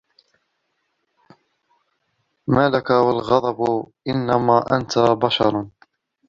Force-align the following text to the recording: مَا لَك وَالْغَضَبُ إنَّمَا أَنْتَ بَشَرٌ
مَا 2.47 2.69
لَك 2.69 2.89
وَالْغَضَبُ 2.89 3.91
إنَّمَا 4.07 4.63
أَنْتَ 4.71 4.99
بَشَرٌ 4.99 5.67